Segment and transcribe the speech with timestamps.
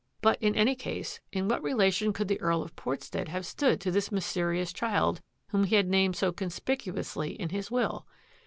[0.23, 3.79] But, in any case, in what relation could the Earl of Port stead have stood
[3.81, 8.07] to this mysterious child whom he had named so conspicuously in his will?